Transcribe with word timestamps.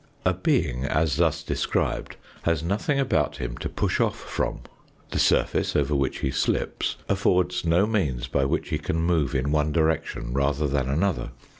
A 0.25 0.33
being 0.33 0.85
as 0.85 1.17
thus 1.17 1.43
described 1.43 2.15
has 2.41 2.63
nothing 2.63 2.99
about 2.99 3.37
him 3.37 3.55
to 3.57 3.69
push 3.69 3.99
off 3.99 4.19
from, 4.19 4.61
the 5.11 5.19
surface 5.19 5.75
over 5.75 5.93
which 5.93 6.21
he 6.21 6.31
slips 6.31 6.95
affords 7.07 7.65
no 7.65 7.85
means 7.85 8.25
by 8.27 8.43
which 8.45 8.69
he 8.69 8.79
can 8.79 8.99
move 8.99 9.35
in 9.35 9.51
one 9.51 9.71
direction 9.71 10.33
rather 10.33 10.65
than 10.67 10.89
another. 10.89 11.29